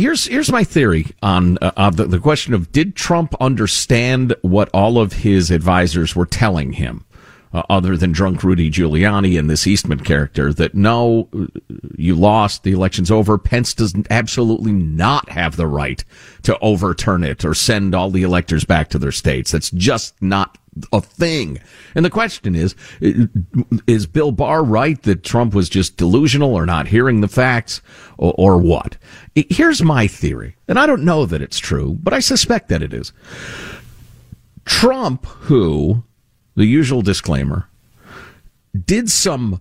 Here's 0.00 0.26
here's 0.26 0.50
my 0.50 0.64
theory 0.64 1.08
on 1.22 1.58
uh, 1.60 1.90
the, 1.90 2.06
the 2.06 2.18
question 2.18 2.54
of 2.54 2.72
did 2.72 2.96
Trump 2.96 3.34
understand 3.38 4.34
what 4.40 4.70
all 4.72 4.98
of 4.98 5.12
his 5.12 5.50
advisors 5.50 6.16
were 6.16 6.24
telling 6.24 6.72
him, 6.72 7.04
uh, 7.52 7.64
other 7.68 7.98
than 7.98 8.10
drunk 8.10 8.42
Rudy 8.42 8.70
Giuliani 8.70 9.38
and 9.38 9.50
this 9.50 9.66
Eastman 9.66 10.00
character, 10.00 10.54
that 10.54 10.74
no, 10.74 11.28
you 11.98 12.14
lost, 12.14 12.62
the 12.62 12.72
election's 12.72 13.10
over. 13.10 13.36
Pence 13.36 13.74
does 13.74 13.94
absolutely 14.08 14.72
not 14.72 15.28
have 15.28 15.56
the 15.56 15.66
right 15.66 16.02
to 16.44 16.58
overturn 16.60 17.22
it 17.22 17.44
or 17.44 17.52
send 17.52 17.94
all 17.94 18.10
the 18.10 18.22
electors 18.22 18.64
back 18.64 18.88
to 18.88 18.98
their 18.98 19.12
states. 19.12 19.50
That's 19.50 19.70
just 19.70 20.14
not 20.22 20.56
a 20.92 21.00
thing. 21.00 21.58
And 21.94 22.04
the 22.04 22.10
question 22.10 22.54
is, 22.54 22.74
is 23.86 24.06
Bill 24.06 24.32
Barr 24.32 24.62
right 24.62 25.00
that 25.02 25.22
Trump 25.22 25.54
was 25.54 25.68
just 25.68 25.96
delusional 25.96 26.54
or 26.54 26.66
not 26.66 26.88
hearing 26.88 27.20
the 27.20 27.28
facts 27.28 27.80
or, 28.18 28.34
or, 28.36 28.58
what? 28.58 28.96
Here's 29.34 29.82
my 29.82 30.06
theory. 30.06 30.56
And 30.68 30.78
I 30.78 30.86
don't 30.86 31.04
know 31.04 31.26
that 31.26 31.42
it's 31.42 31.58
true, 31.58 31.96
but 32.02 32.12
I 32.12 32.20
suspect 32.20 32.68
that 32.68 32.82
it 32.82 32.92
is. 32.92 33.12
Trump, 34.64 35.26
who, 35.26 36.04
the 36.54 36.66
usual 36.66 37.02
disclaimer, 37.02 37.68
did 38.86 39.10
some 39.10 39.60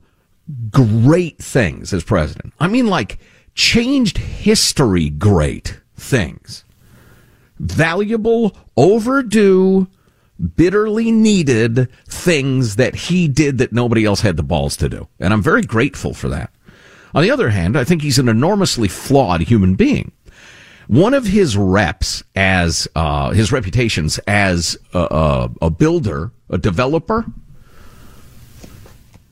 great 0.69 1.38
things 1.38 1.94
as 1.94 2.03
president. 2.03 2.53
I 2.59 2.68
mean, 2.68 2.88
like 2.88 3.19
changed 3.56 4.18
history 4.18 5.09
great 5.09 5.80
things. 5.96 6.63
Valuable, 7.59 8.56
overdue, 8.78 9.88
bitterly 10.55 11.11
needed 11.11 11.89
things 12.07 12.77
that 12.77 12.95
he 12.95 13.27
did 13.27 13.57
that 13.57 13.73
nobody 13.73 14.05
else 14.05 14.22
had 14.22 14.38
the 14.38 14.44
balls 14.44 14.77
to 14.77 14.89
do. 14.89 15.07
And 15.19 15.33
I'm 15.33 15.41
very 15.41 15.61
grateful 15.61 16.13
for 16.13 16.29
that. 16.29 16.51
On 17.13 17.23
the 17.23 17.31
other 17.31 17.50
hand, 17.50 17.77
I 17.77 17.83
think 17.83 18.01
he's 18.01 18.19
an 18.19 18.29
enormously 18.29 18.88
flawed 18.88 19.41
human 19.41 19.75
being. 19.75 20.11
One 20.88 21.13
of 21.13 21.27
his 21.27 21.55
reps 21.55 22.23
as, 22.35 22.88
uh, 22.95 23.31
his 23.31 23.51
reputations 23.51 24.17
as 24.27 24.77
a, 24.94 25.00
a, 25.00 25.51
a 25.63 25.69
builder, 25.69 26.31
a 26.50 26.57
developer, 26.57 27.25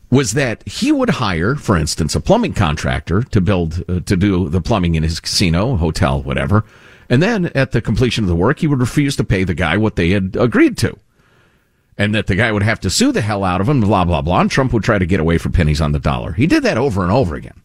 was 0.09 0.33
that 0.33 0.65
he 0.67 0.91
would 0.91 1.09
hire, 1.09 1.55
for 1.55 1.75
instance, 1.75 2.15
a 2.15 2.21
plumbing 2.21 2.53
contractor 2.53 3.23
to 3.23 3.41
build, 3.41 3.83
uh, 3.89 3.99
to 4.01 4.15
do 4.15 4.47
the 4.49 4.61
plumbing 4.61 4.95
in 4.95 5.03
his 5.03 5.19
casino, 5.19 5.75
hotel, 5.75 6.21
whatever. 6.21 6.63
And 7.09 7.21
then 7.21 7.47
at 7.47 7.71
the 7.71 7.81
completion 7.81 8.23
of 8.23 8.29
the 8.29 8.35
work, 8.35 8.59
he 8.59 8.67
would 8.67 8.79
refuse 8.79 9.15
to 9.17 9.23
pay 9.23 9.43
the 9.43 9.53
guy 9.53 9.77
what 9.77 9.95
they 9.95 10.11
had 10.11 10.35
agreed 10.37 10.77
to. 10.79 10.97
And 11.97 12.13
that 12.13 12.27
the 12.27 12.35
guy 12.35 12.51
would 12.51 12.63
have 12.63 12.79
to 12.81 12.89
sue 12.89 13.11
the 13.11 13.21
hell 13.21 13.43
out 13.43 13.59
of 13.59 13.67
him, 13.67 13.81
blah, 13.81 14.05
blah, 14.05 14.21
blah. 14.21 14.41
And 14.41 14.51
Trump 14.51 14.71
would 14.71 14.83
try 14.83 14.99
to 14.99 15.05
get 15.05 15.19
away 15.19 15.37
for 15.37 15.49
pennies 15.49 15.81
on 15.81 15.93
the 15.93 15.99
dollar. 15.99 16.33
He 16.33 16.47
did 16.47 16.63
that 16.63 16.77
over 16.77 17.01
and 17.03 17.11
over 17.11 17.35
again 17.35 17.61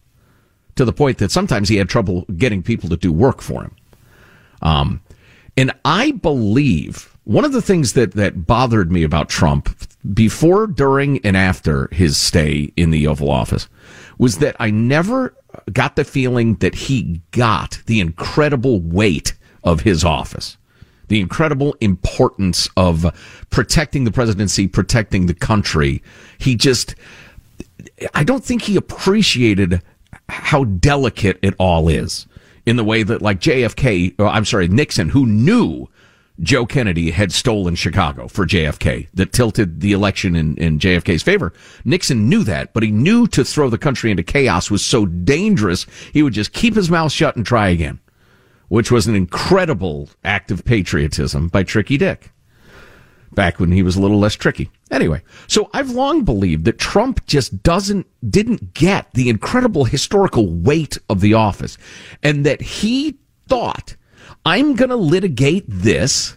to 0.75 0.85
the 0.85 0.93
point 0.93 1.19
that 1.19 1.31
sometimes 1.31 1.69
he 1.69 1.77
had 1.77 1.87
trouble 1.87 2.25
getting 2.35 2.63
people 2.63 2.89
to 2.89 2.97
do 2.97 3.13
work 3.13 3.41
for 3.41 3.63
him. 3.63 3.75
Um, 4.61 5.01
and 5.55 5.71
I 5.85 6.11
believe 6.11 7.15
one 7.25 7.45
of 7.45 7.51
the 7.51 7.61
things 7.61 7.93
that, 7.93 8.13
that 8.13 8.47
bothered 8.47 8.91
me 8.91 9.03
about 9.03 9.29
Trump 9.29 9.69
before, 10.11 10.67
during, 10.67 11.19
and 11.25 11.37
after 11.37 11.87
his 11.91 12.17
stay 12.17 12.73
in 12.75 12.91
the 12.91 13.07
Oval 13.07 13.31
Office 13.31 13.69
was 14.17 14.39
that 14.39 14.55
I 14.59 14.69
never 14.69 15.35
got 15.71 15.95
the 15.95 16.03
feeling 16.03 16.55
that 16.55 16.75
he 16.75 17.21
got 17.31 17.81
the 17.85 17.99
incredible 17.99 18.81
weight 18.81 19.33
of 19.63 19.81
his 19.81 20.03
office, 20.03 20.57
the 21.07 21.21
incredible 21.21 21.75
importance 21.79 22.69
of 22.75 23.05
protecting 23.49 24.03
the 24.03 24.11
presidency, 24.11 24.67
protecting 24.67 25.25
the 25.25 25.33
country. 25.33 26.03
He 26.37 26.55
just, 26.55 26.95
I 28.13 28.23
don't 28.23 28.43
think 28.43 28.63
he 28.63 28.75
appreciated 28.75 29.81
how 30.29 30.65
delicate 30.65 31.39
it 31.41 31.53
all 31.57 31.87
is 31.87 32.27
in 32.65 32.75
the 32.75 32.83
way 32.83 33.03
that 33.03 33.21
like 33.21 33.39
JFK, 33.39 34.19
uh, 34.19 34.27
I'm 34.27 34.45
sorry, 34.45 34.67
Nixon, 34.67 35.09
who 35.09 35.25
knew 35.25 35.87
Joe 36.39 36.65
Kennedy 36.65 37.11
had 37.11 37.31
stolen 37.31 37.75
Chicago 37.75 38.27
for 38.27 38.45
JFK 38.45 39.07
that 39.13 39.33
tilted 39.33 39.81
the 39.81 39.91
election 39.91 40.35
in, 40.35 40.57
in 40.57 40.79
JFK's 40.79 41.21
favor. 41.21 41.53
Nixon 41.85 42.27
knew 42.27 42.43
that, 42.43 42.73
but 42.73 42.83
he 42.83 42.91
knew 42.91 43.27
to 43.27 43.45
throw 43.45 43.69
the 43.69 43.77
country 43.77 44.09
into 44.09 44.23
chaos 44.23 44.71
was 44.71 44.83
so 44.83 45.05
dangerous, 45.05 45.85
he 46.11 46.23
would 46.23 46.33
just 46.33 46.53
keep 46.53 46.75
his 46.75 46.89
mouth 46.89 47.11
shut 47.11 47.35
and 47.35 47.45
try 47.45 47.69
again, 47.69 47.99
which 48.67 48.91
was 48.91 49.05
an 49.05 49.15
incredible 49.15 50.09
act 50.23 50.49
of 50.49 50.65
patriotism 50.65 51.49
by 51.49 51.63
Tricky 51.63 51.97
Dick 51.97 52.31
back 53.35 53.59
when 53.59 53.71
he 53.71 53.83
was 53.83 53.95
a 53.95 54.01
little 54.01 54.19
less 54.19 54.35
tricky. 54.35 54.69
Anyway, 54.91 55.21
so 55.47 55.69
I've 55.73 55.89
long 55.91 56.23
believed 56.23 56.65
that 56.65 56.77
Trump 56.77 57.25
just 57.25 57.63
doesn't, 57.63 58.07
didn't 58.29 58.73
get 58.73 59.11
the 59.13 59.29
incredible 59.29 59.85
historical 59.85 60.47
weight 60.47 60.97
of 61.09 61.21
the 61.21 61.33
office 61.33 61.77
and 62.21 62.45
that 62.45 62.61
he 62.61 63.17
thought 63.47 63.95
I'm 64.45 64.75
going 64.75 64.89
to 64.89 64.95
litigate 64.95 65.65
this 65.67 66.35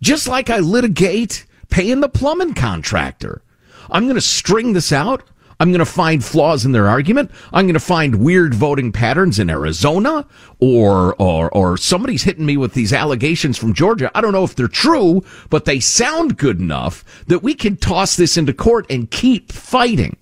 just 0.00 0.28
like 0.28 0.50
I 0.50 0.58
litigate 0.58 1.46
paying 1.70 2.00
the 2.00 2.08
plumbing 2.08 2.54
contractor. 2.54 3.42
I'm 3.90 4.04
going 4.04 4.16
to 4.16 4.20
string 4.20 4.72
this 4.72 4.92
out. 4.92 5.22
I'm 5.60 5.70
going 5.70 5.80
to 5.80 5.84
find 5.86 6.24
flaws 6.24 6.64
in 6.64 6.70
their 6.70 6.86
argument. 6.86 7.32
I'm 7.52 7.66
going 7.66 7.74
to 7.74 7.80
find 7.80 8.22
weird 8.22 8.54
voting 8.54 8.92
patterns 8.92 9.40
in 9.40 9.50
Arizona 9.50 10.24
or, 10.60 11.16
or, 11.16 11.50
or 11.50 11.76
somebody's 11.76 12.22
hitting 12.22 12.46
me 12.46 12.56
with 12.56 12.74
these 12.74 12.92
allegations 12.92 13.58
from 13.58 13.74
Georgia. 13.74 14.10
I 14.14 14.20
don't 14.20 14.32
know 14.32 14.44
if 14.44 14.54
they're 14.54 14.68
true, 14.68 15.24
but 15.50 15.64
they 15.64 15.80
sound 15.80 16.38
good 16.38 16.60
enough 16.60 17.04
that 17.26 17.42
we 17.42 17.54
can 17.54 17.76
toss 17.76 18.14
this 18.14 18.36
into 18.36 18.52
court 18.52 18.86
and 18.88 19.10
keep 19.10 19.50
fighting. 19.50 20.16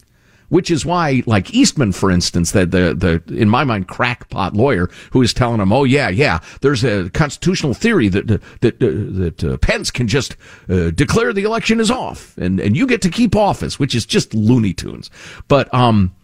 Which 0.48 0.70
is 0.70 0.86
why, 0.86 1.22
like 1.26 1.52
Eastman, 1.52 1.92
for 1.92 2.10
instance, 2.10 2.52
that 2.52 2.70
the, 2.70 2.94
the, 2.94 3.34
in 3.34 3.48
my 3.48 3.64
mind, 3.64 3.88
crackpot 3.88 4.54
lawyer 4.54 4.88
who 5.10 5.22
is 5.22 5.34
telling 5.34 5.60
him, 5.60 5.72
oh, 5.72 5.84
yeah, 5.84 6.08
yeah, 6.08 6.40
there's 6.60 6.84
a 6.84 7.10
constitutional 7.10 7.74
theory 7.74 8.08
that, 8.08 8.26
that, 8.26 8.74
uh, 8.74 8.86
that 9.20 9.44
uh, 9.44 9.56
Pence 9.58 9.90
can 9.90 10.08
just 10.08 10.36
uh, 10.68 10.90
declare 10.90 11.32
the 11.32 11.44
election 11.44 11.80
is 11.80 11.90
off 11.90 12.36
and, 12.38 12.60
and 12.60 12.76
you 12.76 12.86
get 12.86 13.02
to 13.02 13.10
keep 13.10 13.34
office, 13.34 13.78
which 13.78 13.94
is 13.94 14.06
just 14.06 14.34
Looney 14.34 14.72
Tunes. 14.72 15.10
But, 15.48 15.72
um, 15.74 16.14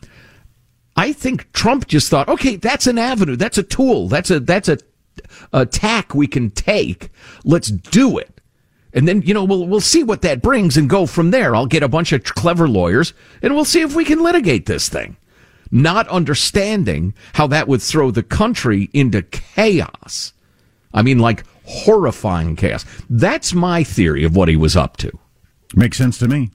I 0.97 1.13
think 1.13 1.51
Trump 1.53 1.87
just 1.87 2.11
thought, 2.11 2.29
okay, 2.29 2.57
that's 2.57 2.87
an 2.87 2.99
avenue. 2.99 3.37
That's 3.37 3.57
a 3.57 3.63
tool. 3.63 4.09
That's 4.09 4.31
a, 4.31 4.41
that's 4.41 4.69
a, 4.69 4.79
a 5.53 5.65
tack 5.65 6.15
we 6.15 6.27
can 6.27 6.51
take. 6.51 7.11
Let's 7.45 7.69
do 7.69 8.19
it. 8.19 8.32
And 8.95 9.09
then, 9.09 9.23
you 9.23 9.33
know, 9.33 9.45
we'll, 9.45 9.67
we'll 9.67 9.81
see 9.81 10.03
what 10.03 10.23
that 10.23 10.43
brings 10.43 10.77
and 10.77 10.89
go 10.89 11.07
from 11.07 11.31
there. 11.31 11.55
I'll 11.55 11.67
get 11.67 11.83
a 11.83 11.89
bunch 11.89 12.13
of 12.13 12.25
clever 12.25 12.69
lawyers 12.69 13.15
and 13.41 13.55
we'll 13.55 13.65
see 13.65 13.81
if 13.81 13.95
we 13.95 14.05
can 14.05 14.23
litigate 14.23 14.67
this 14.67 14.89
thing. 14.89 15.17
Not 15.71 16.07
understanding 16.09 17.15
how 17.33 17.47
that 17.47 17.69
would 17.69 17.81
throw 17.81 18.11
the 18.11 18.23
country 18.23 18.91
into 18.93 19.23
chaos. 19.23 20.35
I 20.93 21.01
mean, 21.01 21.19
like 21.19 21.45
horrifying 21.65 22.57
chaos. 22.57 22.85
That's 23.09 23.55
my 23.55 23.83
theory 23.83 24.25
of 24.25 24.37
what 24.37 24.49
he 24.49 24.57
was 24.57 24.77
up 24.77 24.99
to. 24.99 25.19
Makes 25.75 25.97
sense 25.97 26.19
to 26.19 26.29
me. 26.29 26.51